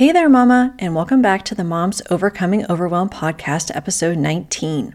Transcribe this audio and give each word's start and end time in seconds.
Hey 0.00 0.12
there, 0.12 0.30
Mama, 0.30 0.74
and 0.78 0.94
welcome 0.94 1.20
back 1.20 1.44
to 1.44 1.54
the 1.54 1.62
Moms 1.62 2.00
Overcoming 2.08 2.64
Overwhelm 2.70 3.10
podcast, 3.10 3.70
episode 3.76 4.16
19. 4.16 4.94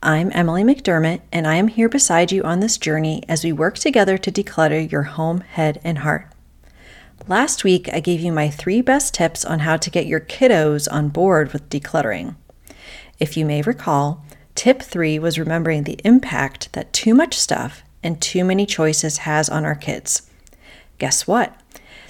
I'm 0.00 0.30
Emily 0.32 0.62
McDermott, 0.62 1.22
and 1.32 1.44
I 1.44 1.56
am 1.56 1.66
here 1.66 1.88
beside 1.88 2.30
you 2.30 2.44
on 2.44 2.60
this 2.60 2.78
journey 2.78 3.24
as 3.28 3.42
we 3.42 3.50
work 3.50 3.78
together 3.78 4.16
to 4.16 4.30
declutter 4.30 4.88
your 4.88 5.02
home, 5.02 5.40
head, 5.40 5.80
and 5.82 5.98
heart. 5.98 6.28
Last 7.26 7.64
week, 7.64 7.92
I 7.92 7.98
gave 7.98 8.20
you 8.20 8.30
my 8.30 8.48
three 8.48 8.80
best 8.80 9.12
tips 9.12 9.44
on 9.44 9.58
how 9.58 9.76
to 9.76 9.90
get 9.90 10.06
your 10.06 10.20
kiddos 10.20 10.86
on 10.88 11.08
board 11.08 11.52
with 11.52 11.68
decluttering. 11.68 12.36
If 13.18 13.36
you 13.36 13.44
may 13.44 13.60
recall, 13.60 14.24
tip 14.54 14.82
three 14.82 15.18
was 15.18 15.36
remembering 15.36 15.82
the 15.82 15.98
impact 16.04 16.72
that 16.74 16.92
too 16.92 17.12
much 17.12 17.36
stuff 17.36 17.82
and 18.04 18.22
too 18.22 18.44
many 18.44 18.66
choices 18.66 19.18
has 19.18 19.48
on 19.48 19.64
our 19.64 19.74
kids. 19.74 20.30
Guess 20.98 21.26
what? 21.26 21.60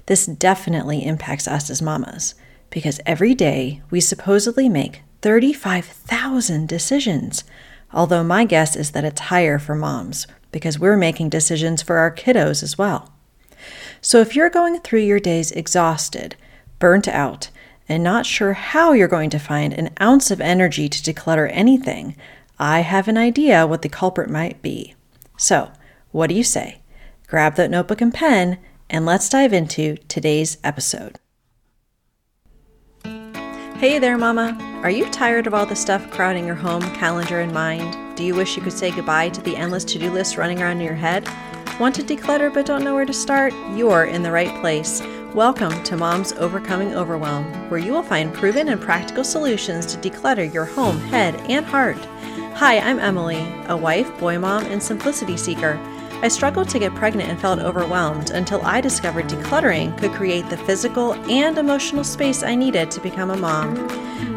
This 0.06 0.26
definitely 0.26 1.04
impacts 1.04 1.48
us 1.48 1.70
as 1.70 1.80
mamas 1.80 2.34
because 2.70 3.00
every 3.06 3.34
day 3.34 3.82
we 3.90 4.00
supposedly 4.00 4.68
make 4.68 5.02
35,000 5.22 6.68
decisions. 6.68 7.44
Although 7.92 8.24
my 8.24 8.44
guess 8.44 8.76
is 8.76 8.90
that 8.90 9.04
it's 9.04 9.20
higher 9.22 9.58
for 9.58 9.74
moms 9.74 10.26
because 10.52 10.78
we're 10.78 10.96
making 10.96 11.28
decisions 11.28 11.82
for 11.82 11.96
our 11.96 12.14
kiddos 12.14 12.62
as 12.62 12.76
well. 12.76 13.12
So 14.00 14.20
if 14.20 14.36
you're 14.36 14.50
going 14.50 14.80
through 14.80 15.00
your 15.00 15.20
days 15.20 15.50
exhausted, 15.52 16.36
burnt 16.78 17.08
out, 17.08 17.50
and 17.88 18.02
not 18.02 18.26
sure 18.26 18.52
how 18.52 18.92
you're 18.92 19.08
going 19.08 19.30
to 19.30 19.38
find 19.38 19.72
an 19.72 19.90
ounce 20.00 20.30
of 20.30 20.40
energy 20.40 20.88
to 20.88 21.12
declutter 21.12 21.48
anything, 21.52 22.16
I 22.58 22.80
have 22.80 23.08
an 23.08 23.16
idea 23.16 23.66
what 23.66 23.82
the 23.82 23.88
culprit 23.88 24.30
might 24.30 24.60
be. 24.62 24.94
So, 25.36 25.72
what 26.12 26.28
do 26.28 26.34
you 26.34 26.44
say? 26.44 26.80
Grab 27.26 27.56
that 27.56 27.70
notebook 27.70 28.00
and 28.00 28.12
pen 28.12 28.58
and 28.90 29.06
let's 29.06 29.28
dive 29.28 29.52
into 29.52 29.96
today's 30.08 30.58
episode. 30.62 31.18
Hey 33.76 33.98
there, 33.98 34.16
Mama. 34.16 34.56
Are 34.82 34.90
you 34.90 35.10
tired 35.10 35.46
of 35.46 35.54
all 35.54 35.66
the 35.66 35.76
stuff 35.76 36.10
crowding 36.10 36.46
your 36.46 36.54
home, 36.54 36.82
calendar, 36.94 37.40
and 37.40 37.52
mind? 37.52 38.16
Do 38.16 38.24
you 38.24 38.34
wish 38.34 38.56
you 38.56 38.62
could 38.62 38.72
say 38.72 38.90
goodbye 38.90 39.30
to 39.30 39.40
the 39.42 39.56
endless 39.56 39.84
to 39.86 39.98
do 39.98 40.10
list 40.10 40.36
running 40.36 40.62
around 40.62 40.78
in 40.78 40.86
your 40.86 40.94
head? 40.94 41.28
Want 41.80 41.94
to 41.96 42.02
declutter 42.02 42.54
but 42.54 42.66
don't 42.66 42.84
know 42.84 42.94
where 42.94 43.04
to 43.04 43.12
start? 43.12 43.52
You're 43.74 44.04
in 44.04 44.22
the 44.22 44.30
right 44.30 44.60
place. 44.60 45.02
Welcome 45.34 45.82
to 45.82 45.96
Mom's 45.96 46.32
Overcoming 46.34 46.94
Overwhelm, 46.94 47.44
where 47.68 47.80
you 47.80 47.92
will 47.92 48.04
find 48.04 48.32
proven 48.32 48.68
and 48.68 48.80
practical 48.80 49.24
solutions 49.24 49.84
to 49.86 49.98
declutter 49.98 50.50
your 50.54 50.64
home, 50.64 50.98
head, 50.98 51.34
and 51.50 51.66
heart. 51.66 51.98
Hi, 52.54 52.78
I'm 52.78 53.00
Emily, 53.00 53.44
a 53.66 53.76
wife, 53.76 54.16
boy 54.20 54.38
mom, 54.38 54.64
and 54.66 54.80
simplicity 54.80 55.36
seeker. 55.36 55.74
I 56.24 56.28
struggled 56.28 56.70
to 56.70 56.78
get 56.78 56.94
pregnant 56.94 57.28
and 57.28 57.38
felt 57.38 57.58
overwhelmed 57.58 58.30
until 58.30 58.62
I 58.62 58.80
discovered 58.80 59.26
decluttering 59.26 59.98
could 59.98 60.12
create 60.12 60.48
the 60.48 60.56
physical 60.56 61.12
and 61.30 61.58
emotional 61.58 62.02
space 62.02 62.42
I 62.42 62.54
needed 62.54 62.90
to 62.92 63.00
become 63.02 63.28
a 63.28 63.36
mom. 63.36 63.74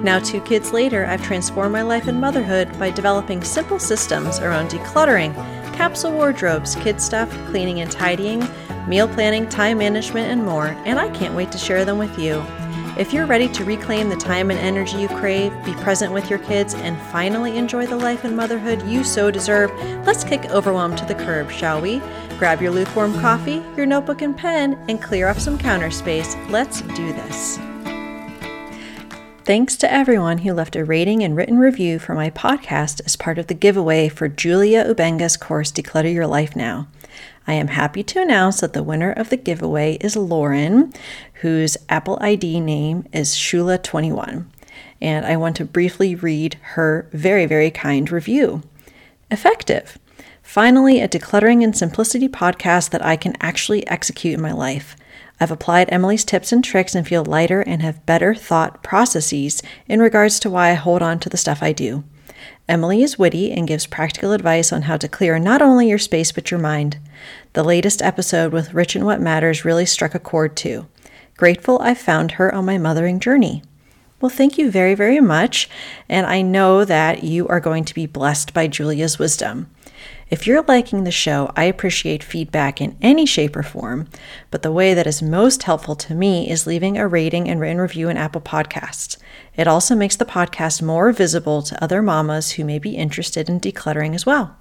Now, 0.04 0.20
two 0.20 0.42
kids 0.42 0.74
later, 0.74 1.06
I've 1.06 1.24
transformed 1.24 1.72
my 1.72 1.84
life 1.84 2.10
in 2.10 2.20
motherhood 2.20 2.78
by 2.78 2.92
developing 2.92 3.42
simple 3.42 3.80
systems 3.80 4.40
around 4.40 4.70
decluttering, 4.70 5.34
capsule 5.78 6.12
wardrobes, 6.12 6.76
kid 6.76 7.00
stuff, 7.00 7.32
cleaning 7.48 7.80
and 7.80 7.90
tidying, 7.90 8.46
meal 8.86 9.08
planning, 9.08 9.48
time 9.48 9.78
management, 9.78 10.30
and 10.30 10.44
more, 10.44 10.76
and 10.86 11.00
I 11.00 11.08
can't 11.12 11.36
wait 11.36 11.54
to 11.54 11.58
share 11.58 11.86
them 11.86 11.98
with 11.98 12.20
you. 12.20 12.44
If 12.98 13.14
you're 13.14 13.26
ready 13.26 13.48
to 13.50 13.66
reclaim 13.66 14.10
the 14.10 14.16
time 14.16 14.50
and 14.50 14.60
energy 14.60 14.98
you 14.98 15.08
crave, 15.08 15.54
be 15.66 15.74
present 15.74 16.14
with 16.14 16.30
your 16.30 16.40
kids, 16.40 16.74
and 16.74 17.00
finally 17.12 17.58
enjoy 17.58 17.86
the 17.86 17.96
life 17.96 18.24
and 18.24 18.36
motherhood 18.36 18.82
you 18.88 19.04
so 19.04 19.30
deserve, 19.30 19.72
let's 20.06 20.24
kick 20.24 20.46
overwhelm 20.52 20.96
to 20.96 21.06
the 21.06 21.16
curb, 21.16 21.52
shall 21.52 21.82
we? 21.82 22.02
Grab 22.40 22.62
your 22.62 22.72
lukewarm 22.72 23.14
coffee, 23.20 23.64
your 23.76 23.86
notebook 23.86 24.22
and 24.22 24.38
pen, 24.38 24.74
and 24.90 25.02
clear 25.02 25.28
off 25.28 25.40
some 25.40 25.58
counter 25.58 25.92
space. 25.92 26.36
Let's 26.50 26.82
do 26.82 27.14
this. 27.14 27.60
Thanks 29.44 29.78
to 29.78 29.92
everyone 29.92 30.40
who 30.40 30.54
left 30.54 30.76
a 30.76 30.84
rating 30.84 31.24
and 31.24 31.36
written 31.36 31.58
review 31.58 32.00
for 32.00 32.14
my 32.14 32.30
podcast 32.30 33.00
as 33.06 33.16
part 33.16 33.38
of 33.38 33.48
the 33.48 33.54
giveaway 33.54 34.10
for 34.10 34.28
Julia 34.28 34.84
Ubbenga's 34.84 35.38
course 35.38 35.72
Declutter 35.72 36.14
Your 36.14 36.28
Life 36.28 36.56
Now. 36.56 36.88
I 37.48 37.54
am 37.54 37.70
happy 37.70 38.04
to 38.04 38.22
announce 38.22 38.60
that 38.60 38.74
the 38.74 38.84
winner 38.84 39.12
of 39.12 39.30
the 39.30 39.38
giveaway 39.38 39.94
is 40.02 40.18
Lauren, 40.18 40.92
whose 41.36 41.78
Apple 41.88 42.18
ID 42.20 42.60
name 42.60 43.08
is 43.14 43.36
Shula21. 43.36 44.46
And 45.00 45.26
I 45.26 45.38
want 45.38 45.56
to 45.56 45.66
briefly 45.66 46.14
read 46.14 46.56
her 46.74 47.08
very, 47.14 47.46
very 47.46 47.72
kind 47.72 48.12
review. 48.12 48.64
Effective. 49.32 49.98
Finally, 50.44 51.00
a 51.00 51.08
decluttering 51.08 51.64
and 51.64 51.76
simplicity 51.76 52.28
podcast 52.28 52.90
that 52.90 53.06
I 53.06 53.16
can 53.16 53.36
actually 53.40 53.88
execute 53.88 54.34
in 54.34 54.42
my 54.42 54.52
life. 54.52 54.98
I've 55.40 55.52
applied 55.52 55.92
Emily's 55.92 56.26
tips 56.26 56.52
and 56.52 56.64
tricks 56.64 56.96
and 56.96 57.08
feel 57.08 57.24
lighter 57.24 57.62
and 57.62 57.82
have 57.82 58.06
better 58.06 58.36
thought 58.36 58.84
processes 58.84 59.62
in 59.88 60.02
regards 60.02 60.40
to 60.42 60.50
why 60.50 60.72
I 60.72 60.74
hold 60.74 61.02
on 61.02 61.20
to 61.20 61.30
the 61.30 61.38
stuff 61.38 61.64
I 61.64 61.72
do. 61.72 62.04
Emily 62.68 63.04
is 63.04 63.18
witty 63.18 63.52
and 63.52 63.68
gives 63.68 63.86
practical 63.86 64.34
advice 64.34 64.74
on 64.74 64.84
how 64.84 64.98
to 64.98 65.08
clear 65.08 65.40
not 65.40 65.62
only 65.62 65.90
your 65.90 65.98
space 65.98 66.32
but 66.32 66.52
your 66.52 66.60
mind. 66.60 66.98
The 67.54 67.64
latest 67.64 68.02
episode 68.02 68.52
with 68.52 68.74
Rich 68.74 68.96
and 68.96 69.06
What 69.06 69.22
Matters 69.22 69.66
really 69.66 69.86
struck 69.86 70.14
a 70.14 70.20
chord 70.20 70.56
too. 70.56 70.88
Grateful 71.36 71.80
I 71.82 71.94
found 71.94 72.34
her 72.34 72.54
on 72.54 72.66
my 72.66 72.78
mothering 72.78 73.20
journey. 73.20 73.64
Well, 74.20 74.30
thank 74.30 74.58
you 74.58 74.72
very, 74.72 74.96
very 74.96 75.20
much. 75.20 75.70
And 76.10 76.26
I 76.26 76.42
know 76.42 76.84
that 76.84 77.24
you 77.24 77.48
are 77.48 77.60
going 77.60 77.86
to 77.86 77.94
be 77.94 78.08
blessed 78.08 78.54
by 78.54 78.68
Julia's 78.68 79.20
wisdom. 79.20 79.70
If 80.30 80.45
you're 80.45 80.64
liking 80.64 81.05
the 81.05 81.11
show, 81.11 81.54
I 81.55 81.64
appreciate 81.64 82.21
feedback 82.21 82.82
in 82.82 82.98
any 83.02 83.26
shape 83.26 83.55
or 83.55 83.64
form, 83.64 84.10
but 84.52 84.61
the 84.61 84.73
way 84.73 84.93
that 84.93 85.08
is 85.08 85.21
most 85.21 85.64
helpful 85.64 85.95
to 85.95 86.14
me 86.14 86.49
is 86.49 86.67
leaving 86.67 86.98
a 86.98 87.08
rating 87.08 87.48
and 87.48 87.61
written 87.61 87.77
review 87.77 88.10
in 88.10 88.17
Apple 88.17 88.42
Podcasts. 88.42 89.17
It 89.55 89.70
also 89.70 89.95
makes 89.95 90.17
the 90.17 90.26
podcast 90.26 90.82
more 90.82 91.14
visible 91.14 91.61
to 91.61 91.82
other 91.82 92.02
mamas 92.02 92.52
who 92.52 92.66
may 92.66 92.77
be 92.77 92.98
interested 92.98 93.48
in 93.48 93.61
decluttering 93.61 94.14
as 94.14 94.26
well. 94.26 94.58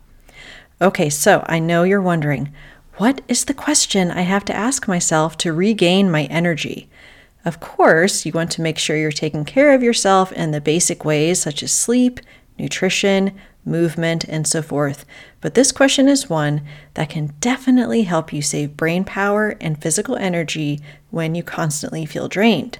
Okay, 0.80 1.10
so 1.10 1.44
I 1.48 1.58
know 1.58 1.82
you're 1.82 2.00
wondering 2.00 2.52
what 2.98 3.20
is 3.26 3.46
the 3.46 3.54
question 3.54 4.12
I 4.12 4.22
have 4.22 4.44
to 4.44 4.56
ask 4.56 4.86
myself 4.86 5.36
to 5.38 5.52
regain 5.52 6.10
my 6.10 6.24
energy? 6.24 6.88
Of 7.44 7.58
course, 7.58 8.24
you 8.24 8.30
want 8.32 8.52
to 8.52 8.62
make 8.62 8.78
sure 8.78 8.96
you're 8.96 9.10
taking 9.10 9.44
care 9.44 9.74
of 9.74 9.82
yourself 9.82 10.30
in 10.32 10.52
the 10.52 10.60
basic 10.60 11.04
ways 11.04 11.40
such 11.40 11.62
as 11.64 11.72
sleep, 11.72 12.20
nutrition, 12.56 13.36
movement, 13.66 14.24
and 14.24 14.46
so 14.46 14.62
forth. 14.62 15.04
But 15.40 15.54
this 15.54 15.72
question 15.72 16.08
is 16.08 16.30
one 16.30 16.62
that 16.94 17.10
can 17.10 17.34
definitely 17.40 18.02
help 18.02 18.32
you 18.32 18.40
save 18.40 18.76
brain 18.76 19.04
power 19.04 19.56
and 19.60 19.80
physical 19.82 20.16
energy 20.16 20.80
when 21.10 21.34
you 21.34 21.42
constantly 21.42 22.06
feel 22.06 22.28
drained. 22.28 22.78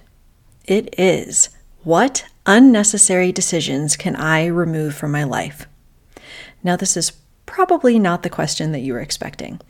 It 0.64 0.94
is 0.98 1.50
what 1.82 2.24
unnecessary 2.46 3.32
decisions 3.32 3.96
can 3.96 4.16
I 4.16 4.46
remove 4.46 4.94
from 4.94 5.12
my 5.12 5.24
life? 5.24 5.66
Now, 6.62 6.76
this 6.76 6.96
is 6.96 7.12
probably 7.46 7.98
not 7.98 8.22
the 8.22 8.30
question 8.30 8.72
that 8.72 8.80
you 8.80 8.92
were 8.92 9.00
expecting, 9.00 9.60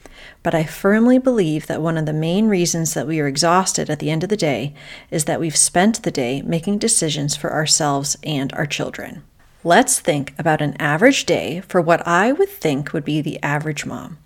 but 0.43 0.55
I 0.55 0.65
firmly 0.65 1.19
believe 1.19 1.67
that 1.67 1.83
one 1.83 1.99
of 1.99 2.07
the 2.07 2.13
main 2.13 2.49
reasons 2.49 2.95
that 2.95 3.07
we 3.07 3.21
are 3.21 3.27
exhausted 3.27 3.91
at 3.91 3.99
the 3.99 4.11
end 4.11 4.23
of 4.23 4.31
the 4.31 4.37
day 4.37 4.75
is 5.11 5.27
that 5.27 5.41
we've 5.41 5.57
spent 5.57 6.03
the 6.03 6.11
day 6.11 6.41
making 6.43 6.79
decisions 6.79 7.37
for 7.37 7.53
ourselves 7.53 8.17
and 8.23 8.53
our 8.55 8.67
children. 8.67 9.23
Let's 9.67 9.99
think 9.99 10.33
about 10.39 10.63
an 10.63 10.77
average 10.79 11.27
day 11.27 11.61
for 11.61 11.81
what 11.81 12.07
I 12.07 12.31
would 12.31 12.49
think 12.49 12.93
would 12.93 13.05
be 13.05 13.21
the 13.21 13.43
average 13.43 13.85
mom. 13.85 14.17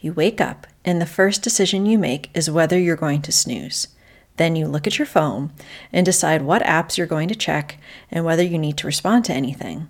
You 0.00 0.12
wake 0.12 0.38
up, 0.38 0.66
and 0.84 1.00
the 1.00 1.06
first 1.06 1.40
decision 1.40 1.86
you 1.86 1.96
make 1.96 2.28
is 2.34 2.50
whether 2.50 2.78
you're 2.78 2.94
going 2.94 3.22
to 3.22 3.32
snooze. 3.32 3.88
Then 4.36 4.54
you 4.54 4.66
look 4.68 4.86
at 4.86 4.98
your 4.98 5.06
phone 5.06 5.50
and 5.94 6.04
decide 6.04 6.42
what 6.42 6.60
apps 6.64 6.98
you're 6.98 7.06
going 7.06 7.28
to 7.28 7.34
check 7.34 7.78
and 8.10 8.26
whether 8.26 8.42
you 8.42 8.58
need 8.58 8.76
to 8.76 8.86
respond 8.86 9.24
to 9.24 9.32
anything. 9.32 9.88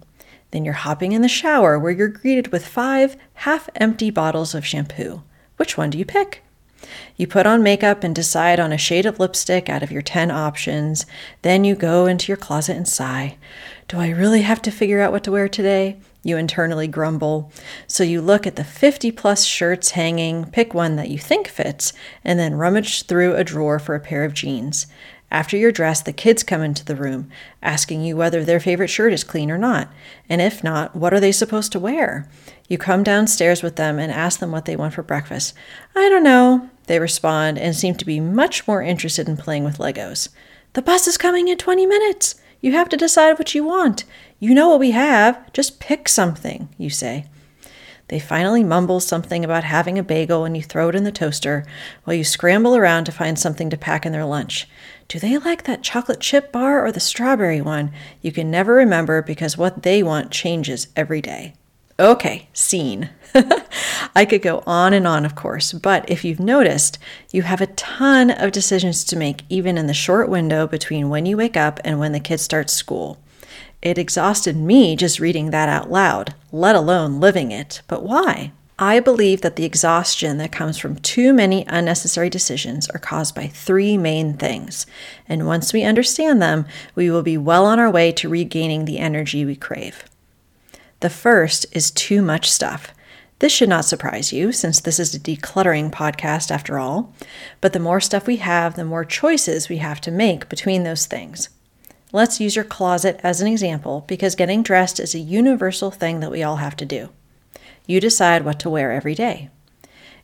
Then 0.52 0.64
you're 0.64 0.74
hopping 0.74 1.10
in 1.10 1.22
the 1.22 1.26
shower 1.26 1.80
where 1.80 1.91
you're 1.91 2.06
greeted 2.06 2.52
with 2.52 2.64
five 2.64 3.16
half 3.34 3.68
empty 3.74 4.12
bottles 4.12 4.54
of 4.54 4.64
shampoo. 4.64 5.24
Which 5.56 5.76
one 5.76 5.91
do 5.91 5.98
you 5.98 6.04
pick? 6.04 6.44
You 7.16 7.26
put 7.26 7.46
on 7.46 7.62
makeup 7.62 8.04
and 8.04 8.14
decide 8.14 8.58
on 8.58 8.72
a 8.72 8.78
shade 8.78 9.06
of 9.06 9.18
lipstick 9.18 9.68
out 9.68 9.82
of 9.82 9.92
your 9.92 10.02
10 10.02 10.30
options. 10.30 11.06
Then 11.42 11.64
you 11.64 11.74
go 11.74 12.06
into 12.06 12.28
your 12.28 12.36
closet 12.36 12.77
and 12.77 12.88
sigh. 12.88 13.36
Do 13.92 13.98
I 13.98 14.09
really 14.09 14.41
have 14.41 14.62
to 14.62 14.71
figure 14.71 15.03
out 15.03 15.12
what 15.12 15.22
to 15.24 15.30
wear 15.30 15.50
today? 15.50 15.98
You 16.22 16.39
internally 16.39 16.89
grumble. 16.89 17.53
So 17.86 18.03
you 18.03 18.22
look 18.22 18.47
at 18.47 18.56
the 18.56 18.65
50 18.65 19.12
plus 19.12 19.44
shirts 19.44 19.91
hanging, 19.91 20.47
pick 20.47 20.72
one 20.72 20.97
that 20.97 21.10
you 21.10 21.18
think 21.18 21.47
fits, 21.47 21.92
and 22.24 22.39
then 22.39 22.54
rummage 22.54 23.03
through 23.03 23.36
a 23.36 23.44
drawer 23.44 23.78
for 23.78 23.94
a 23.94 24.00
pair 24.00 24.24
of 24.24 24.33
jeans. 24.33 24.86
After 25.30 25.59
you're 25.59 25.72
dressed, 25.72 26.06
the 26.06 26.15
kids 26.15 26.42
come 26.42 26.62
into 26.62 26.86
the 26.86 26.97
room, 26.97 27.28
asking 27.62 28.00
you 28.00 28.16
whether 28.16 28.42
their 28.42 28.60
favorite 28.60 28.89
shirt 28.89 29.12
is 29.12 29.24
clean 29.24 29.50
or 29.50 29.59
not. 29.59 29.92
And 30.27 30.41
if 30.41 30.65
not, 30.65 30.97
what 30.97 31.12
are 31.12 31.21
they 31.21 31.30
supposed 31.30 31.71
to 31.72 31.78
wear? 31.78 32.27
You 32.68 32.78
come 32.78 33.03
downstairs 33.03 33.62
with 33.62 33.77
them 33.77 33.98
and 33.98 34.10
ask 34.10 34.41
them 34.41 34.53
what 34.53 34.65
they 34.65 34.74
want 34.74 34.94
for 34.94 35.03
breakfast. 35.03 35.53
I 35.94 36.09
don't 36.09 36.24
know, 36.24 36.71
they 36.86 36.98
respond 36.98 37.59
and 37.59 37.77
seem 37.77 37.97
to 37.97 38.06
be 38.06 38.21
much 38.21 38.66
more 38.66 38.80
interested 38.80 39.28
in 39.28 39.36
playing 39.36 39.65
with 39.65 39.77
Legos. 39.77 40.30
The 40.72 40.80
bus 40.80 41.06
is 41.06 41.18
coming 41.18 41.48
in 41.48 41.59
20 41.59 41.84
minutes. 41.84 42.36
You 42.62 42.72
have 42.72 42.88
to 42.91 42.97
decide 42.97 43.38
what 43.38 43.54
you 43.54 43.64
want. 43.64 44.04
You 44.38 44.54
know 44.54 44.68
what 44.68 44.80
we 44.80 44.92
have. 44.92 45.53
Just 45.53 45.80
pick 45.80 46.09
something, 46.09 46.68
you 46.78 46.88
say. 46.88 47.26
They 48.06 48.20
finally 48.20 48.62
mumble 48.62 49.00
something 49.00 49.44
about 49.44 49.64
having 49.64 49.98
a 49.98 50.03
bagel 50.03 50.44
and 50.44 50.56
you 50.56 50.62
throw 50.62 50.88
it 50.88 50.94
in 50.94 51.03
the 51.03 51.10
toaster 51.10 51.64
while 52.04 52.14
you 52.14 52.24
scramble 52.24 52.76
around 52.76 53.04
to 53.04 53.12
find 53.12 53.38
something 53.38 53.68
to 53.70 53.76
pack 53.76 54.06
in 54.06 54.12
their 54.12 54.24
lunch. 54.24 54.68
Do 55.09 55.18
they 55.18 55.38
like 55.38 55.64
that 55.64 55.82
chocolate 55.82 56.20
chip 56.20 56.53
bar 56.53 56.84
or 56.84 56.92
the 56.92 57.00
strawberry 57.00 57.60
one? 57.60 57.91
You 58.20 58.30
can 58.30 58.50
never 58.50 58.74
remember 58.74 59.22
because 59.22 59.58
what 59.58 59.82
they 59.82 60.03
want 60.03 60.30
changes 60.30 60.88
every 60.94 61.20
day. 61.20 61.54
Okay, 62.03 62.49
scene. 62.53 63.10
I 64.16 64.25
could 64.25 64.43
go 64.43 64.65
on 64.66 64.93
and 64.93 65.07
on, 65.07 65.25
of 65.25 65.37
course, 65.37 65.72
but 65.72 66.04
if 66.10 66.25
you've 66.25 66.41
noticed, 66.41 66.99
you 67.31 67.43
have 67.43 67.60
a 67.60 67.69
ton 67.69 68.28
of 68.28 68.51
decisions 68.51 69.04
to 69.04 69.16
make 69.16 69.45
even 69.49 69.78
in 69.78 69.87
the 69.87 69.95
short 69.95 70.28
window 70.28 70.66
between 70.66 71.10
when 71.10 71.27
you 71.27 71.37
wake 71.37 71.57
up 71.57 71.78
and 71.84 72.01
when 72.01 72.10
the 72.10 72.19
kids 72.19 72.43
start 72.43 72.71
school. 72.71 73.19
It 73.83 73.99
exhausted 73.99 74.57
me 74.57 74.97
just 74.97 75.21
reading 75.21 75.51
that 75.51 75.69
out 75.69 75.93
loud, 75.93 76.34
let 76.51 76.75
alone 76.75 77.21
living 77.21 77.53
it. 77.53 77.83
But 77.87 78.03
why? 78.03 78.51
I 78.81 78.99
believe 78.99 79.43
that 79.43 79.54
the 79.54 79.65
exhaustion 79.65 80.39
that 80.39 80.51
comes 80.51 80.78
from 80.78 80.97
too 80.97 81.33
many 81.33 81.65
unnecessary 81.69 82.31
decisions 82.31 82.89
are 82.91 82.99
caused 82.99 83.37
by 83.37 83.47
three 83.47 83.97
main 83.97 84.34
things. 84.34 84.87
And 85.28 85.47
once 85.47 85.72
we 85.72 85.84
understand 85.84 86.43
them, 86.43 86.66
we 86.97 87.10
will 87.10 87.22
be 87.22 87.39
well 87.39 87.65
on 87.65 87.78
our 87.78 87.93
way 87.93 88.10
to 88.10 88.28
regaining 88.28 88.87
the 88.87 88.99
energy 88.99 89.45
we 89.45 89.54
crave. 89.54 90.03
The 91.03 91.10
first 91.10 91.66
is 91.72 91.91
too 91.91 92.22
much 92.22 92.49
stuff. 92.49 92.95
This 93.41 93.51
should 93.51 93.69
not 93.69 93.84
surprise 93.84 94.33
you, 94.33 94.53
since 94.53 94.78
this 94.78 95.01
is 95.01 95.13
a 95.13 95.19
decluttering 95.19 95.91
podcast 95.91 96.49
after 96.49 96.78
all. 96.78 97.13
But 97.60 97.72
the 97.72 97.81
more 97.81 98.01
stuff 98.01 98.28
we 98.28 98.37
have, 98.37 98.77
the 98.77 98.84
more 98.84 99.04
choices 99.04 99.69
we 99.69 99.78
have 99.78 100.01
to 100.03 100.13
make 100.13 100.49
between 100.49 100.84
those 100.84 101.07
things. 101.07 101.49
Let's 102.13 102.39
use 102.39 102.54
your 102.54 102.65
closet 102.65 103.19
as 103.25 103.41
an 103.41 103.49
example 103.49 104.04
because 104.07 104.37
getting 104.37 104.63
dressed 104.63 105.01
is 105.01 105.13
a 105.13 105.19
universal 105.19 105.91
thing 105.91 106.21
that 106.21 106.31
we 106.31 106.45
all 106.45 106.57
have 106.57 106.77
to 106.77 106.87
do. 106.87 107.09
You 107.84 107.99
decide 107.99 108.45
what 108.45 108.60
to 108.60 108.71
wear 108.71 108.93
every 108.93 109.16
day. 109.16 109.51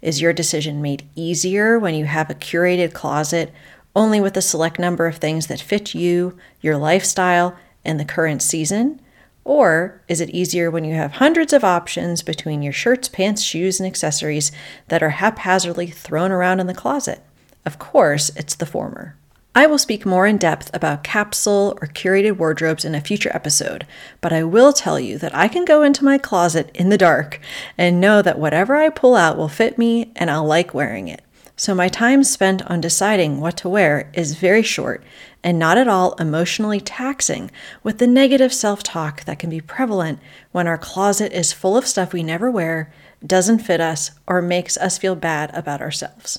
Is 0.01 0.21
your 0.21 0.33
decision 0.33 0.81
made 0.81 1.09
easier 1.17 1.77
when 1.77 1.97
you 1.97 2.05
have 2.05 2.31
a 2.31 2.35
curated 2.35 2.93
closet 2.93 3.53
only 3.97 4.21
with 4.21 4.37
a 4.37 4.43
select 4.43 4.79
number 4.79 5.09
of 5.09 5.17
things 5.17 5.49
that 5.49 5.61
fit 5.61 5.93
you, 5.93 6.39
your 6.61 6.77
lifestyle, 6.77 7.57
and 7.85 7.99
the 7.99 8.05
current 8.05 8.43
season? 8.43 9.01
Or 9.49 10.03
is 10.09 10.21
it 10.21 10.29
easier 10.29 10.71
when 10.71 10.85
you 10.85 10.95
have 10.95 11.12
hundreds 11.12 11.55
of 11.55 11.65
options 11.65 12.23
between 12.23 12.61
your 12.61 12.75
shirts, 12.75 13.09
pants, 13.09 13.41
shoes, 13.41 13.81
and 13.81 13.87
accessories 13.87 14.53
that 14.89 15.03
are 15.03 15.09
haphazardly 15.09 15.87
thrown 15.87 16.31
around 16.31 16.61
in 16.61 16.67
the 16.67 16.75
closet? 16.75 17.23
Of 17.65 17.79
course, 17.79 18.29
it's 18.37 18.55
the 18.55 18.67
former. 18.67 19.17
I 19.55 19.65
will 19.65 19.79
speak 19.79 20.05
more 20.05 20.27
in 20.27 20.37
depth 20.37 20.71
about 20.75 21.03
capsule 21.03 21.79
or 21.81 21.89
curated 21.89 22.37
wardrobes 22.37 22.85
in 22.85 22.95
a 22.95 23.00
future 23.00 23.31
episode, 23.33 23.87
but 24.21 24.35
I 24.35 24.45
will 24.45 24.75
tell 24.75 25.00
you 25.00 25.17
that 25.17 25.35
I 25.35 25.49
can 25.49 25.65
go 25.65 25.83
into 25.83 26.05
my 26.05 26.19
closet 26.19 26.71
in 26.75 26.91
the 26.91 26.99
dark 26.99 27.41
and 27.79 28.03
know 28.03 28.21
that 28.21 28.39
whatever 28.39 28.77
I 28.77 28.91
pull 28.91 29.17
out 29.17 29.39
will 29.39 29.49
fit 29.49 29.79
me 29.79 30.12
and 30.15 30.31
I'll 30.31 30.44
like 30.44 30.75
wearing 30.75 31.09
it. 31.09 31.23
So 31.58 31.75
my 31.75 31.88
time 31.88 32.22
spent 32.22 32.62
on 32.70 32.81
deciding 32.81 33.40
what 33.40 33.56
to 33.56 33.69
wear 33.69 34.12
is 34.14 34.37
very 34.37 34.62
short 34.62 35.02
and 35.43 35.58
not 35.58 35.76
at 35.76 35.88
all 35.88 36.14
emotionally 36.14 36.81
taxing 36.81 37.50
with 37.82 37.99
the 37.99 38.06
negative 38.06 38.55
self 38.55 38.84
talk 38.84 39.25
that 39.25 39.40
can 39.40 39.50
be 39.50 39.60
prevalent 39.60 40.20
when 40.52 40.69
our 40.69 40.78
closet 40.78 41.32
is 41.32 41.52
full 41.52 41.76
of 41.76 41.84
stuff 41.84 42.12
we 42.12 42.22
never 42.22 42.49
wear, 42.49 42.93
doesn't 43.26 43.58
fit 43.58 43.81
us, 43.81 44.12
or 44.25 44.40
makes 44.40 44.76
us 44.76 44.99
feel 44.99 45.16
bad 45.16 45.50
about 45.52 45.81
ourselves. 45.81 46.38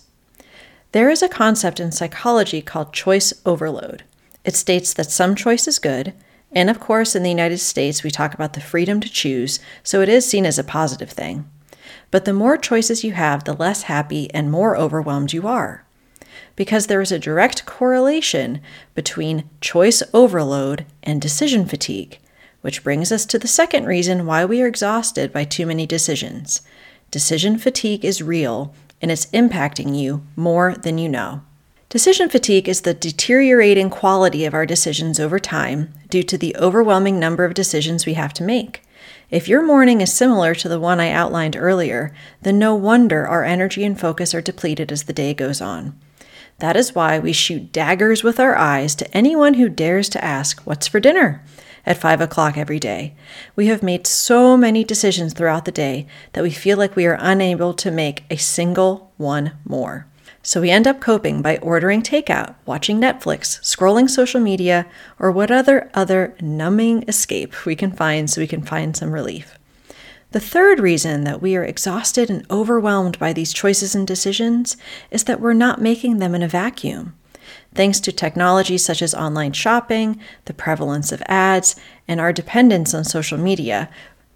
There 0.94 1.10
is 1.10 1.21
a 1.21 1.27
concept 1.27 1.81
in 1.81 1.92
psychology 1.92 2.62
called 2.62 2.94
choice 2.94 3.33
overload. 3.45 4.06
It 4.45 4.56
states 4.56 4.94
that 4.94 5.12
some 5.12 5.36
choice 5.36 5.68
is 5.68 5.80
good, 5.80 6.13
and 6.54 6.69
of 6.69 6.80
course, 6.80 7.13
in 7.13 7.24
the 7.24 7.30
United 7.30 7.57
States, 7.57 8.04
we 8.04 8.10
talk 8.10 8.33
about 8.33 8.54
the 8.54 8.62
freedom 8.62 9.01
to 9.01 9.10
choose, 9.10 9.60
so 9.83 10.00
it 10.00 10.07
is 10.07 10.25
seen 10.25 10.45
as 10.45 10.57
a 10.57 10.63
positive 10.63 11.10
thing. 11.10 11.50
But 12.12 12.26
the 12.26 12.34
more 12.34 12.58
choices 12.58 13.04
you 13.04 13.12
have, 13.14 13.44
the 13.44 13.54
less 13.54 13.84
happy 13.84 14.34
and 14.34 14.52
more 14.52 14.76
overwhelmed 14.76 15.34
you 15.34 15.48
are. 15.48 15.86
Because 16.56 16.88
there 16.88 17.02
is 17.02 17.12
a 17.12 17.20
direct 17.20 17.66
correlation 17.66 18.62
between 18.96 19.50
choice 19.62 20.02
overload 20.14 20.86
and 21.04 21.22
decision 21.22 21.66
fatigue, 21.66 22.20
which 22.62 22.84
brings 22.84 23.12
us 23.12 23.26
to 23.28 23.40
the 23.40 23.48
second 23.48 23.86
reason 23.86 24.26
why 24.26 24.46
we 24.46 24.62
are 24.62 24.68
exhausted 24.68 25.32
by 25.32 25.44
too 25.44 25.66
many 25.66 25.86
decisions. 25.86 26.62
Decision 27.12 27.58
fatigue 27.58 28.04
is 28.04 28.22
real 28.22 28.74
and 29.02 29.12
it's 29.12 29.28
impacting 29.28 29.98
you 29.98 30.24
more 30.36 30.76
than 30.76 30.98
you 30.98 31.08
know. 31.08 31.42
Decision 31.90 32.30
fatigue 32.30 32.70
is 32.70 32.82
the 32.82 32.94
deteriorating 32.94 33.90
quality 33.90 34.46
of 34.46 34.54
our 34.54 34.66
decisions 34.66 35.20
over 35.20 35.40
time 35.40 35.92
due 36.10 36.22
to 36.22 36.38
the 36.38 36.56
overwhelming 36.58 37.20
number 37.20 37.46
of 37.46 37.56
decisions 37.56 38.06
we 38.06 38.14
have 38.14 38.34
to 38.34 38.44
make. 38.44 38.84
If 39.30 39.48
your 39.48 39.62
morning 39.62 40.02
is 40.02 40.12
similar 40.12 40.56
to 40.56 40.68
the 40.68 40.80
one 40.80 41.00
I 41.00 41.12
outlined 41.12 41.56
earlier, 41.56 42.12
then 42.42 42.58
no 42.58 42.74
wonder 42.74 43.28
our 43.28 43.44
energy 43.44 43.84
and 43.84 44.00
focus 44.00 44.34
are 44.34 44.42
depleted 44.42 44.92
as 44.92 45.04
the 45.04 45.14
day 45.14 45.36
goes 45.36 45.62
on. 45.62 46.00
That 46.58 46.76
is 46.76 46.96
why 46.96 47.20
we 47.20 47.31
shoot 47.31 47.72
daggers 47.72 48.24
with 48.24 48.40
our 48.40 48.56
eyes 48.56 48.96
to 48.96 49.16
anyone 49.16 49.54
who 49.54 49.70
dares 49.70 50.10
to 50.10 50.24
ask, 50.24 50.62
What's 50.62 50.88
for 50.88 51.00
dinner? 51.00 51.44
at 51.86 51.98
5 51.98 52.22
o'clock 52.22 52.58
every 52.58 52.80
day. 52.80 53.16
We 53.56 53.68
have 53.68 53.81
made 53.81 54.06
so 54.06 54.58
many 54.58 54.84
decisions 54.84 55.34
throughout 55.34 55.66
the 55.66 55.72
day 55.72 56.08
that 56.34 56.44
we 56.44 56.52
feel 56.52 56.78
like 56.78 56.96
we 56.96 57.06
are 57.06 57.18
unable 57.20 57.74
to 57.76 57.90
make 57.90 58.26
a 58.30 58.36
single 58.36 59.12
one 59.18 59.54
more. 59.64 60.08
So 60.50 60.62
we 60.62 60.72
end 60.72 60.88
up 60.88 61.00
coping 61.00 61.44
by 61.44 61.57
ordering 61.57 62.01
takeout, 62.01 62.56
watching 62.66 63.00
Netflix, 63.00 63.62
scrolling 63.62 64.10
social 64.10 64.42
media, 64.42 64.88
or 65.19 65.31
what 65.31 65.51
other 65.51 65.92
other 65.94 66.36
numbing 66.42 67.04
escape 67.07 67.68
we 67.68 67.75
can 67.75 67.92
find 67.92 68.28
so 68.28 68.42
we 68.42 68.48
can 68.48 68.63
find 68.63 68.98
some 68.98 69.12
relief. 69.12 69.60
The 70.31 70.40
third 70.40 70.80
reason 70.80 71.24
that 71.24 71.40
we 71.40 71.56
are 71.56 71.63
exhausted 71.63 72.31
and 72.31 72.50
overwhelmed 72.50 73.19
by 73.19 73.31
these 73.31 73.54
choices 73.54 73.94
and 73.94 74.07
decisions 74.07 74.75
is 75.12 75.25
that 75.25 75.40
we're 75.40 75.54
not 75.54 75.81
making 75.84 76.18
them 76.18 76.34
in 76.34 76.42
a 76.42 76.48
vacuum. 76.48 77.13
Thanks 77.75 78.00
to 78.00 78.12
technologies 78.12 78.84
such 78.84 79.04
as 79.04 79.13
online 79.13 79.54
shopping, 79.54 80.19
the 80.45 80.56
prevalence 80.56 81.12
of 81.12 81.22
ads, 81.28 81.75
and 82.07 82.19
our 82.19 82.34
dependence 82.34 82.95
on 82.95 83.04
social 83.04 83.38
media, 83.38 83.88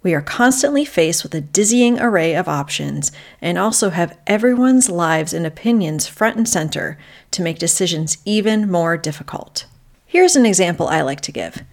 we 0.04 0.14
are 0.14 0.20
constantly 0.20 0.84
faced 0.84 1.22
with 1.22 1.34
a 1.34 1.40
dizzying 1.40 1.98
array 1.98 2.36
of 2.36 2.46
options 2.46 3.10
and 3.40 3.58
also 3.58 3.88
have 3.90 4.16
everyone's 4.26 4.90
lives 4.90 5.32
and 5.32 5.46
opinions 5.46 6.06
front 6.06 6.36
and 6.36 6.48
center 6.48 6.98
to 7.30 7.42
make 7.42 7.58
decisions 7.58 8.18
even 8.26 8.70
more 8.70 8.98
difficult. 8.98 9.64
Here's 10.06 10.36
an 10.36 10.46
example 10.46 10.86
I 10.88 11.00
like 11.00 11.22
to 11.22 11.32
give. 11.32 11.64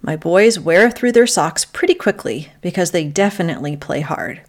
My 0.00 0.16
boys 0.16 0.58
wear 0.58 0.88
through 0.90 1.12
their 1.12 1.26
socks 1.26 1.64
pretty 1.64 1.94
quickly 1.94 2.52
because 2.62 2.92
they 2.92 3.04
definitely 3.04 3.76
play 3.76 4.00
hard. 4.00 4.40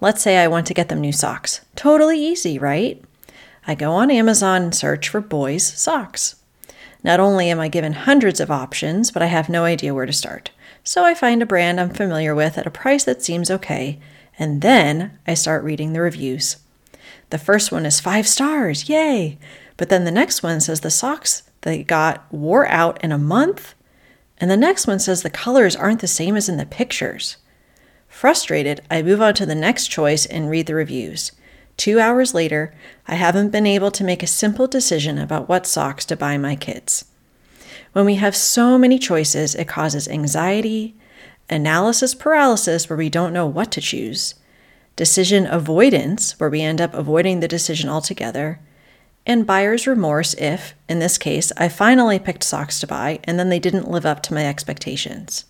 Let's 0.00 0.20
say 0.20 0.38
I 0.38 0.48
want 0.48 0.66
to 0.66 0.74
get 0.74 0.88
them 0.88 1.00
new 1.00 1.12
socks. 1.12 1.60
Totally 1.76 2.18
easy, 2.18 2.58
right? 2.58 3.02
I 3.68 3.76
go 3.76 3.92
on 3.92 4.10
Amazon 4.10 4.62
and 4.62 4.74
search 4.74 5.08
for 5.08 5.20
boys' 5.20 5.64
socks. 5.64 6.36
Not 7.04 7.20
only 7.20 7.50
am 7.50 7.60
I 7.60 7.68
given 7.68 7.92
hundreds 7.92 8.40
of 8.40 8.50
options, 8.50 9.12
but 9.12 9.22
I 9.22 9.26
have 9.26 9.48
no 9.48 9.64
idea 9.64 9.94
where 9.94 10.06
to 10.06 10.12
start. 10.12 10.50
So 10.86 11.02
I 11.02 11.14
find 11.14 11.42
a 11.42 11.46
brand 11.46 11.80
I'm 11.80 11.88
familiar 11.88 12.34
with 12.34 12.58
at 12.58 12.66
a 12.66 12.70
price 12.70 13.04
that 13.04 13.22
seems 13.22 13.50
okay, 13.50 13.98
and 14.38 14.60
then 14.60 15.18
I 15.26 15.32
start 15.32 15.64
reading 15.64 15.94
the 15.94 16.02
reviews. 16.02 16.58
The 17.30 17.38
first 17.38 17.72
one 17.72 17.86
is 17.86 18.00
five 18.00 18.28
stars, 18.28 18.86
yay! 18.86 19.38
But 19.78 19.88
then 19.88 20.04
the 20.04 20.10
next 20.10 20.42
one 20.42 20.60
says 20.60 20.82
the 20.82 20.90
socks 20.90 21.42
they 21.62 21.82
got 21.82 22.30
wore 22.30 22.68
out 22.68 23.02
in 23.02 23.12
a 23.12 23.18
month, 23.18 23.74
and 24.38 24.50
the 24.50 24.58
next 24.58 24.86
one 24.86 24.98
says 24.98 25.22
the 25.22 25.30
colors 25.30 25.74
aren't 25.74 26.02
the 26.02 26.06
same 26.06 26.36
as 26.36 26.50
in 26.50 26.58
the 26.58 26.66
pictures. 26.66 27.38
Frustrated, 28.06 28.82
I 28.90 29.00
move 29.00 29.22
on 29.22 29.32
to 29.34 29.46
the 29.46 29.54
next 29.54 29.88
choice 29.88 30.26
and 30.26 30.50
read 30.50 30.66
the 30.66 30.74
reviews. 30.74 31.32
Two 31.78 31.98
hours 31.98 32.34
later, 32.34 32.74
I 33.08 33.14
haven't 33.14 33.50
been 33.50 33.66
able 33.66 33.90
to 33.90 34.04
make 34.04 34.22
a 34.22 34.28
simple 34.28 34.66
decision 34.66 35.16
about 35.16 35.48
what 35.48 35.66
socks 35.66 36.04
to 36.06 36.16
buy 36.16 36.36
my 36.36 36.56
kids. 36.56 37.06
When 37.94 38.06
we 38.06 38.16
have 38.16 38.34
so 38.34 38.76
many 38.76 38.98
choices, 38.98 39.54
it 39.54 39.68
causes 39.68 40.08
anxiety, 40.08 40.96
analysis 41.48 42.12
paralysis, 42.12 42.90
where 42.90 42.96
we 42.96 43.08
don't 43.08 43.32
know 43.32 43.46
what 43.46 43.70
to 43.70 43.80
choose, 43.80 44.34
decision 44.96 45.46
avoidance, 45.46 46.38
where 46.40 46.50
we 46.50 46.60
end 46.60 46.80
up 46.80 46.92
avoiding 46.92 47.38
the 47.38 47.46
decision 47.46 47.88
altogether, 47.88 48.58
and 49.24 49.46
buyer's 49.46 49.86
remorse 49.86 50.34
if, 50.34 50.74
in 50.88 50.98
this 50.98 51.16
case, 51.16 51.52
I 51.56 51.68
finally 51.68 52.18
picked 52.18 52.42
socks 52.42 52.80
to 52.80 52.88
buy 52.88 53.20
and 53.22 53.38
then 53.38 53.48
they 53.48 53.60
didn't 53.60 53.88
live 53.88 54.04
up 54.04 54.24
to 54.24 54.34
my 54.34 54.44
expectations. 54.44 55.44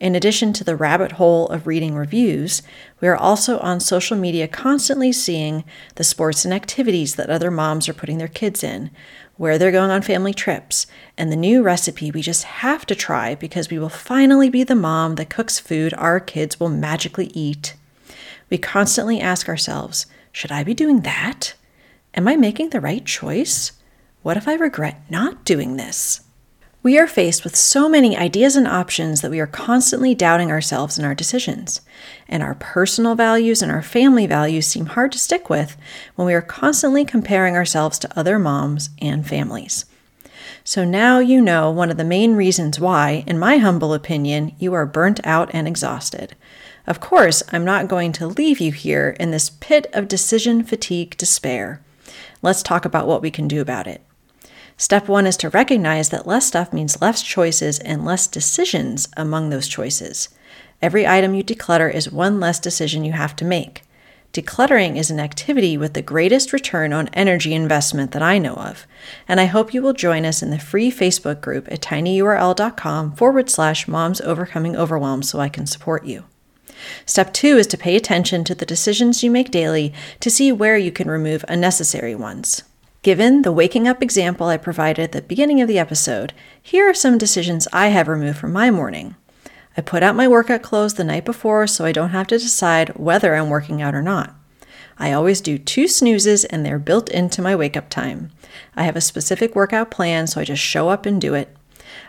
In 0.00 0.16
addition 0.16 0.52
to 0.54 0.64
the 0.64 0.76
rabbit 0.76 1.12
hole 1.12 1.46
of 1.48 1.66
reading 1.66 1.94
reviews, 1.94 2.62
we 3.00 3.06
are 3.06 3.16
also 3.16 3.58
on 3.60 3.78
social 3.78 4.16
media 4.16 4.48
constantly 4.48 5.12
seeing 5.12 5.64
the 5.94 6.04
sports 6.04 6.44
and 6.44 6.52
activities 6.52 7.14
that 7.14 7.30
other 7.30 7.50
moms 7.50 7.88
are 7.88 7.94
putting 7.94 8.18
their 8.18 8.28
kids 8.28 8.64
in, 8.64 8.90
where 9.36 9.56
they're 9.56 9.70
going 9.70 9.90
on 9.90 10.02
family 10.02 10.34
trips, 10.34 10.86
and 11.16 11.30
the 11.30 11.36
new 11.36 11.62
recipe 11.62 12.10
we 12.10 12.22
just 12.22 12.42
have 12.44 12.84
to 12.86 12.94
try 12.94 13.36
because 13.36 13.70
we 13.70 13.78
will 13.78 13.88
finally 13.88 14.50
be 14.50 14.64
the 14.64 14.74
mom 14.74 15.14
that 15.14 15.30
cooks 15.30 15.60
food 15.60 15.94
our 15.94 16.18
kids 16.18 16.58
will 16.58 16.68
magically 16.68 17.30
eat. 17.34 17.74
We 18.50 18.58
constantly 18.58 19.20
ask 19.20 19.48
ourselves, 19.48 20.06
should 20.32 20.50
I 20.50 20.64
be 20.64 20.74
doing 20.74 21.00
that? 21.02 21.54
Am 22.14 22.26
I 22.26 22.34
making 22.34 22.70
the 22.70 22.80
right 22.80 23.04
choice? 23.04 23.72
What 24.22 24.36
if 24.36 24.48
I 24.48 24.54
regret 24.54 25.02
not 25.08 25.44
doing 25.44 25.76
this? 25.76 26.23
We 26.84 26.98
are 26.98 27.06
faced 27.06 27.44
with 27.44 27.56
so 27.56 27.88
many 27.88 28.14
ideas 28.14 28.56
and 28.56 28.68
options 28.68 29.22
that 29.22 29.30
we 29.30 29.40
are 29.40 29.46
constantly 29.46 30.14
doubting 30.14 30.50
ourselves 30.50 30.98
and 30.98 31.06
our 31.06 31.14
decisions. 31.14 31.80
And 32.28 32.42
our 32.42 32.56
personal 32.56 33.14
values 33.14 33.62
and 33.62 33.72
our 33.72 33.80
family 33.80 34.26
values 34.26 34.66
seem 34.66 34.84
hard 34.84 35.10
to 35.12 35.18
stick 35.18 35.48
with 35.48 35.78
when 36.14 36.26
we 36.26 36.34
are 36.34 36.42
constantly 36.42 37.06
comparing 37.06 37.56
ourselves 37.56 37.98
to 38.00 38.18
other 38.18 38.38
moms 38.38 38.90
and 39.00 39.26
families. 39.26 39.86
So 40.62 40.84
now 40.84 41.20
you 41.20 41.40
know 41.40 41.70
one 41.70 41.90
of 41.90 41.96
the 41.96 42.04
main 42.04 42.34
reasons 42.34 42.78
why, 42.78 43.24
in 43.26 43.38
my 43.38 43.56
humble 43.56 43.94
opinion, 43.94 44.54
you 44.58 44.74
are 44.74 44.84
burnt 44.84 45.20
out 45.24 45.48
and 45.54 45.66
exhausted. 45.66 46.36
Of 46.86 47.00
course, 47.00 47.42
I'm 47.50 47.64
not 47.64 47.88
going 47.88 48.12
to 48.12 48.26
leave 48.26 48.60
you 48.60 48.72
here 48.72 49.16
in 49.18 49.30
this 49.30 49.48
pit 49.48 49.86
of 49.94 50.06
decision 50.06 50.62
fatigue 50.62 51.16
despair. 51.16 51.80
Let's 52.42 52.62
talk 52.62 52.84
about 52.84 53.06
what 53.06 53.22
we 53.22 53.30
can 53.30 53.48
do 53.48 53.62
about 53.62 53.86
it. 53.86 54.02
Step 54.76 55.08
one 55.08 55.26
is 55.26 55.36
to 55.36 55.50
recognize 55.50 56.08
that 56.08 56.26
less 56.26 56.46
stuff 56.46 56.72
means 56.72 57.00
less 57.00 57.22
choices 57.22 57.78
and 57.78 58.04
less 58.04 58.26
decisions 58.26 59.08
among 59.16 59.50
those 59.50 59.68
choices. 59.68 60.28
Every 60.82 61.06
item 61.06 61.34
you 61.34 61.44
declutter 61.44 61.92
is 61.92 62.10
one 62.10 62.40
less 62.40 62.58
decision 62.58 63.04
you 63.04 63.12
have 63.12 63.36
to 63.36 63.44
make. 63.44 63.82
Decluttering 64.32 64.96
is 64.96 65.12
an 65.12 65.20
activity 65.20 65.76
with 65.76 65.94
the 65.94 66.02
greatest 66.02 66.52
return 66.52 66.92
on 66.92 67.08
energy 67.12 67.54
investment 67.54 68.10
that 68.10 68.22
I 68.22 68.38
know 68.38 68.54
of, 68.54 68.84
and 69.28 69.40
I 69.40 69.44
hope 69.44 69.72
you 69.72 69.80
will 69.80 69.92
join 69.92 70.24
us 70.24 70.42
in 70.42 70.50
the 70.50 70.58
free 70.58 70.90
Facebook 70.90 71.40
group 71.40 71.70
at 71.70 71.80
tinyurl.com 71.80 73.12
forward 73.12 73.48
slash 73.48 73.86
moms 73.86 74.20
overcoming 74.22 74.74
overwhelm 74.74 75.22
so 75.22 75.38
I 75.38 75.48
can 75.48 75.68
support 75.68 76.04
you. 76.04 76.24
Step 77.06 77.32
two 77.32 77.56
is 77.56 77.68
to 77.68 77.78
pay 77.78 77.94
attention 77.94 78.42
to 78.42 78.56
the 78.56 78.66
decisions 78.66 79.22
you 79.22 79.30
make 79.30 79.52
daily 79.52 79.92
to 80.18 80.28
see 80.30 80.50
where 80.50 80.76
you 80.76 80.90
can 80.90 81.08
remove 81.08 81.44
unnecessary 81.46 82.16
ones. 82.16 82.64
Given 83.04 83.42
the 83.42 83.52
waking 83.52 83.86
up 83.86 84.02
example 84.02 84.46
I 84.46 84.56
provided 84.56 85.02
at 85.02 85.12
the 85.12 85.20
beginning 85.20 85.60
of 85.60 85.68
the 85.68 85.78
episode, 85.78 86.32
here 86.62 86.88
are 86.88 86.94
some 86.94 87.18
decisions 87.18 87.68
I 87.70 87.88
have 87.88 88.08
removed 88.08 88.38
from 88.38 88.54
my 88.54 88.70
morning. 88.70 89.14
I 89.76 89.82
put 89.82 90.02
out 90.02 90.16
my 90.16 90.26
workout 90.26 90.62
clothes 90.62 90.94
the 90.94 91.04
night 91.04 91.26
before 91.26 91.66
so 91.66 91.84
I 91.84 91.92
don't 91.92 92.16
have 92.16 92.28
to 92.28 92.38
decide 92.38 92.96
whether 92.96 93.34
I'm 93.34 93.50
working 93.50 93.82
out 93.82 93.94
or 93.94 94.00
not. 94.00 94.34
I 94.98 95.12
always 95.12 95.42
do 95.42 95.58
two 95.58 95.86
snoozes 95.86 96.46
and 96.46 96.64
they're 96.64 96.78
built 96.78 97.10
into 97.10 97.42
my 97.42 97.54
wake 97.54 97.76
up 97.76 97.90
time. 97.90 98.30
I 98.74 98.84
have 98.84 98.96
a 98.96 99.02
specific 99.02 99.54
workout 99.54 99.90
plan, 99.90 100.26
so 100.26 100.40
I 100.40 100.44
just 100.44 100.62
show 100.62 100.88
up 100.88 101.04
and 101.04 101.20
do 101.20 101.34
it. 101.34 101.54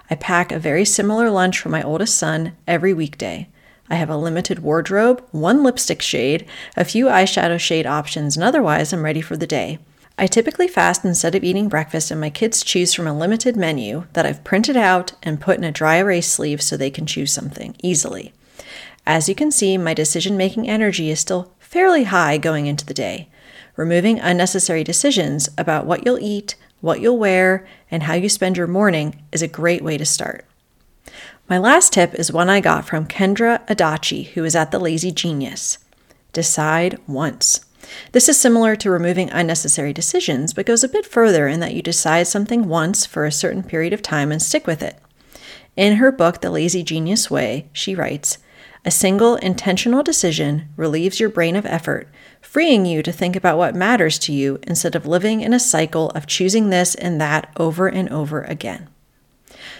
I 0.10 0.16
pack 0.16 0.54
a 0.54 0.60
very 0.60 0.86
similar 0.86 1.30
lunch 1.30 1.60
for 1.60 1.68
my 1.68 1.84
oldest 1.84 2.18
son 2.18 2.56
every 2.70 2.94
weekday. 2.94 3.50
I 3.90 3.96
have 3.96 4.10
a 4.10 4.16
limited 4.16 4.60
wardrobe, 4.60 5.22
one 5.32 5.62
lipstick 5.62 6.02
shade, 6.02 6.48
a 6.78 6.86
few 6.86 7.08
eyeshadow 7.08 7.60
shade 7.60 7.86
options, 7.86 8.38
and 8.38 8.46
otherwise 8.46 8.94
I'm 8.94 9.04
ready 9.04 9.20
for 9.20 9.36
the 9.36 9.46
day. 9.46 9.80
I 10.18 10.28
typically 10.28 10.70
fast 10.70 11.04
instead 11.04 11.36
of 11.36 11.44
eating 11.44 11.68
breakfast, 11.68 12.10
and 12.10 12.22
my 12.22 12.30
kids 12.30 12.64
choose 12.64 12.94
from 12.94 13.06
a 13.06 13.18
limited 13.18 13.58
menu 13.58 14.06
that 14.14 14.26
I've 14.26 14.46
printed 14.46 14.78
out 14.78 15.12
and 15.22 15.42
put 15.42 15.58
in 15.58 15.66
a 15.66 15.74
dry 15.74 15.98
erase 15.98 16.32
sleeve 16.32 16.62
so 16.62 16.78
they 16.78 16.90
can 16.90 17.06
choose 17.06 17.34
something 17.34 17.76
easily. 17.84 18.34
As 19.06 19.28
you 19.28 19.36
can 19.36 19.52
see, 19.52 19.78
my 19.78 19.94
decision 19.94 20.38
making 20.38 20.70
energy 20.70 21.10
is 21.10 21.20
still 21.20 21.52
fairly 21.60 22.06
high 22.06 22.38
going 22.38 22.66
into 22.66 22.86
the 22.86 22.94
day. 22.94 23.28
Removing 23.76 24.20
unnecessary 24.20 24.86
decisions 24.86 25.50
about 25.58 25.86
what 25.86 26.06
you'll 26.06 26.20
eat, 26.20 26.56
what 26.80 27.02
you'll 27.02 27.18
wear, 27.18 27.68
and 27.92 28.04
how 28.04 28.14
you 28.14 28.30
spend 28.30 28.56
your 28.56 28.68
morning 28.68 29.22
is 29.34 29.42
a 29.42 29.50
great 29.50 29.84
way 29.84 29.98
to 29.98 30.06
start. 30.06 30.46
My 31.50 31.58
last 31.58 31.92
tip 31.92 32.16
is 32.16 32.32
one 32.32 32.50
I 32.50 32.62
got 32.62 32.86
from 32.86 33.06
Kendra 33.06 33.68
Adachi, 33.68 34.28
who 34.30 34.46
is 34.46 34.56
at 34.56 34.72
The 34.72 34.80
Lazy 34.80 35.12
Genius. 35.12 35.78
Decide 36.32 37.00
once. 37.06 37.66
This 38.12 38.30
is 38.30 38.40
similar 38.40 38.76
to 38.78 38.92
removing 38.92 39.30
unnecessary 39.30 39.94
decisions, 39.94 40.54
but 40.54 40.66
goes 40.66 40.84
a 40.84 40.90
bit 40.90 41.06
further 41.06 41.48
in 41.48 41.60
that 41.60 41.74
you 41.74 41.82
decide 41.82 42.28
something 42.28 42.68
once 42.68 43.06
for 43.06 43.26
a 43.26 43.32
certain 43.32 43.64
period 43.64 43.94
of 43.94 44.02
time 44.02 44.32
and 44.32 44.42
stick 44.42 44.68
with 44.68 44.82
it. 44.82 44.98
In 45.76 45.98
her 45.98 46.12
book, 46.12 46.42
The 46.42 46.50
Lazy 46.50 46.84
Genius 46.84 47.30
Way, 47.30 47.68
she 47.74 47.96
writes 47.96 48.38
A 48.86 48.92
single 48.92 49.36
intentional 49.36 50.04
decision 50.04 50.70
relieves 50.78 51.20
your 51.20 51.30
brain 51.30 51.56
of 51.56 51.66
effort, 51.66 52.08
freeing 52.42 52.86
you 52.86 53.04
to 53.04 53.12
think 53.12 53.36
about 53.36 53.58
what 53.58 53.76
matters 53.76 54.18
to 54.20 54.34
you 54.34 54.60
instead 54.64 54.96
of 54.96 55.06
living 55.06 55.42
in 55.42 55.54
a 55.54 55.60
cycle 55.60 56.12
of 56.12 56.28
choosing 56.28 56.70
this 56.70 56.96
and 56.96 57.20
that 57.20 57.52
over 57.58 57.88
and 57.88 58.10
over 58.10 58.44
again. 58.44 58.88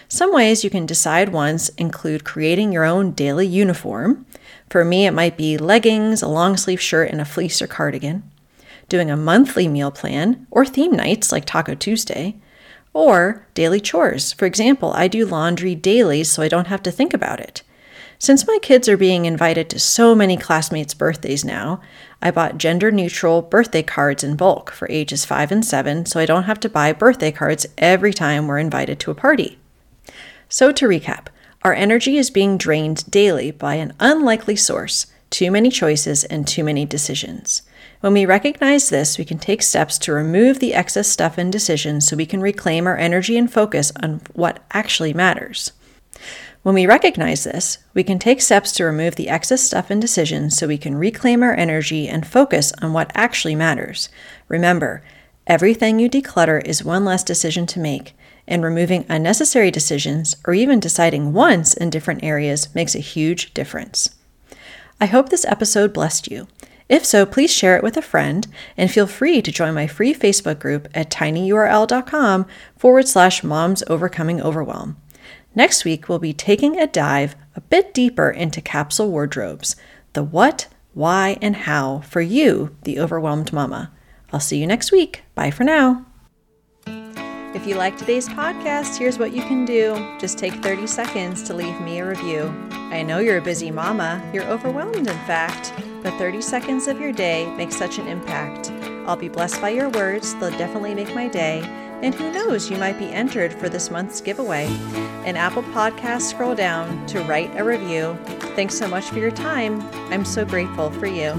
Some 0.08 0.34
ways 0.34 0.64
you 0.64 0.70
can 0.70 0.86
decide 0.86 1.30
once 1.30 1.70
include 1.70 2.24
creating 2.24 2.72
your 2.72 2.84
own 2.84 3.12
daily 3.12 3.48
uniform. 3.48 4.26
For 4.70 4.84
me, 4.84 5.06
it 5.06 5.12
might 5.12 5.38
be 5.38 5.58
leggings, 5.58 6.22
a 6.22 6.28
long 6.28 6.58
sleeve 6.58 6.82
shirt, 6.82 7.12
and 7.12 7.22
a 7.22 7.26
fleece 7.26 7.62
or 7.62 7.68
cardigan. 7.68 8.30
Doing 8.90 9.10
a 9.10 9.18
monthly 9.18 9.68
meal 9.68 9.92
plan, 9.92 10.48
or 10.52 10.66
theme 10.66 10.92
nights 10.92 11.32
like 11.32 11.46
Taco 11.46 11.76
Tuesday, 11.76 12.36
or 12.94 13.46
daily 13.54 13.80
chores. 13.80 14.34
For 14.34 14.46
example, 14.46 14.94
I 14.94 15.08
do 15.08 15.26
laundry 15.26 15.76
daily 15.76 16.24
so 16.24 16.42
I 16.42 16.48
don't 16.48 16.68
have 16.68 16.82
to 16.84 16.92
think 16.92 17.14
about 17.14 17.40
it. 17.40 17.62
Since 18.18 18.48
my 18.48 18.58
kids 18.62 18.88
are 18.88 18.98
being 18.98 19.26
invited 19.26 19.70
to 19.70 19.80
so 19.80 20.16
many 20.16 20.38
classmates' 20.38 20.94
birthdays 20.94 21.44
now, 21.44 21.82
I 22.22 22.32
bought 22.32 22.58
gender 22.58 22.92
neutral 22.92 23.42
birthday 23.42 23.84
cards 23.84 24.24
in 24.24 24.38
bulk 24.38 24.72
for 24.72 24.90
ages 24.90 25.26
5 25.26 25.52
and 25.52 25.66
7 25.66 26.06
so 26.06 26.20
I 26.20 26.26
don't 26.26 26.44
have 26.44 26.60
to 26.62 26.70
buy 26.70 26.94
birthday 26.94 27.32
cards 27.32 27.66
every 27.78 28.14
time 28.14 28.48
we're 28.48 28.58
invited 28.58 29.00
to 29.02 29.12
a 29.12 29.16
party. 29.16 29.60
So, 30.48 30.72
to 30.72 30.88
recap, 30.88 31.28
our 31.66 31.74
energy 31.74 32.18
is 32.18 32.30
being 32.30 32.60
drained 32.60 33.10
daily 33.10 33.50
by 33.50 33.74
an 33.74 33.92
unlikely 34.00 34.56
source, 34.56 35.08
too 35.32 35.50
many 35.50 35.72
choices, 35.72 36.24
and 36.26 36.48
too 36.48 36.64
many 36.64 36.86
decisions. 36.86 37.64
When 38.02 38.14
we 38.14 38.28
recognize 38.28 38.90
this, 38.90 39.18
we 39.18 39.26
can 39.26 39.40
take 39.40 39.64
steps 39.64 39.98
to 40.00 40.14
remove 40.14 40.60
the 40.60 40.76
excess 40.76 41.08
stuff 41.08 41.40
and 41.40 41.52
decisions 41.52 42.08
so 42.08 42.16
we 42.16 42.28
can 42.28 42.40
reclaim 42.40 42.86
our 42.86 42.96
energy 42.96 43.36
and 43.36 43.52
focus 43.52 43.92
on 44.04 44.22
what 44.34 44.60
actually 44.74 45.12
matters. 45.12 45.72
When 46.62 46.76
we 46.76 46.86
recognize 46.86 47.46
this, 47.46 47.80
we 47.96 48.04
can 48.04 48.20
take 48.20 48.42
steps 48.42 48.72
to 48.74 48.86
remove 48.86 49.16
the 49.16 49.30
excess 49.30 49.64
stuff 49.64 49.90
and 49.90 50.00
decisions 50.00 50.56
so 50.56 50.68
we 50.68 50.78
can 50.78 50.96
reclaim 50.96 51.42
our 51.42 51.56
energy 51.56 52.08
and 52.08 52.28
focus 52.28 52.74
on 52.84 52.94
what 52.94 53.10
actually 53.16 53.56
matters. 53.56 54.10
Remember, 54.50 55.02
everything 55.48 55.98
you 55.98 56.12
declutter 56.12 56.64
is 56.64 56.84
one 56.84 57.06
less 57.06 57.24
decision 57.24 57.66
to 57.66 57.80
make, 57.80 58.14
and 58.48 58.64
removing 58.64 59.06
unnecessary 59.10 59.72
decisions 59.72 60.36
or 60.46 60.54
even 60.54 60.80
deciding 60.80 61.34
once 61.34 61.74
in 61.74 61.90
different 61.90 62.24
areas 62.24 62.74
makes 62.76 62.96
a 62.96 63.00
huge 63.00 63.54
difference. 63.54 64.10
I 65.00 65.08
hope 65.08 65.30
this 65.30 65.46
episode 65.46 65.94
blessed 65.94 66.32
you. 66.32 66.48
If 66.88 67.06
so, 67.06 67.26
please 67.26 67.52
share 67.52 67.76
it 67.76 67.84
with 67.84 67.98
a 67.98 68.02
friend 68.02 68.48
and 68.78 68.92
feel 68.92 69.08
free 69.08 69.42
to 69.42 69.52
join 69.52 69.74
my 69.74 69.88
free 69.88 70.14
Facebook 70.14 70.60
group 70.60 70.88
at 70.94 71.10
tinyurl.com 71.10 72.46
forward 72.78 73.08
slash 73.08 73.44
moms 73.44 73.84
overcoming 73.88 74.42
overwhelm. 74.42 74.98
Next 75.56 75.86
week, 75.86 76.08
we'll 76.08 76.20
be 76.20 76.34
taking 76.34 76.80
a 76.80 76.86
dive 76.86 77.36
a 77.56 77.62
bit 77.62 77.94
deeper 77.94 78.30
into 78.30 78.62
capsule 78.62 79.10
wardrobes 79.10 79.76
the 80.14 80.24
what, 80.24 80.68
why, 80.94 81.38
and 81.42 81.56
how 81.56 82.00
for 82.00 82.22
you, 82.22 82.76
the 82.84 83.00
overwhelmed 83.00 83.52
mama. 83.52 83.92
I'll 84.32 84.40
see 84.40 84.60
you 84.60 84.68
next 84.68 84.92
week. 84.92 85.24
Bye 85.36 85.52
for 85.52 85.66
now. 85.66 86.06
If 87.56 87.66
you 87.66 87.76
like 87.76 87.98
today's 87.98 88.28
podcast, 88.28 88.98
here's 88.98 89.18
what 89.18 89.32
you 89.32 89.42
can 89.42 89.64
do. 89.64 89.96
Just 90.20 90.38
take 90.38 90.54
30 90.56 90.88
seconds 90.88 91.42
to 91.44 91.54
leave 91.54 91.80
me 91.80 92.00
a 92.00 92.06
review. 92.06 92.54
I 92.70 93.02
know 93.02 93.20
you're 93.20 93.38
a 93.38 93.42
busy 93.42 93.72
mama, 93.72 94.22
you're 94.34 94.44
overwhelmed, 94.44 95.08
in 95.08 95.20
fact, 95.26 95.72
but 96.04 96.12
30 96.18 96.42
seconds 96.42 96.90
of 96.90 97.00
your 97.00 97.14
day 97.14 97.46
makes 97.56 97.78
such 97.78 97.98
an 97.98 98.10
impact. 98.10 98.72
I'll 99.08 99.16
be 99.16 99.30
blessed 99.30 99.62
by 99.62 99.70
your 99.70 99.88
words, 99.88 100.36
they'll 100.36 100.52
definitely 100.52 100.96
make 100.96 101.16
my 101.16 101.30
day. 101.30 101.62
And 102.02 102.14
who 102.14 102.30
knows, 102.30 102.70
you 102.70 102.76
might 102.76 103.00
be 103.00 103.14
entered 103.14 103.54
for 103.54 103.70
this 103.70 103.90
month's 103.90 104.20
giveaway. 104.20 104.66
In 105.26 105.38
Apple 105.38 105.64
Podcasts, 105.64 106.32
scroll 106.32 106.56
down 106.56 107.08
to 107.08 107.24
write 107.24 107.56
a 107.56 107.64
review. 107.64 108.18
Thanks 108.58 108.78
so 108.78 108.86
much 108.90 109.06
for 109.06 109.20
your 109.20 109.32
time. 109.32 109.82
I'm 110.12 110.26
so 110.26 110.44
grateful 110.44 110.92
for 110.92 111.08
you. 111.08 111.32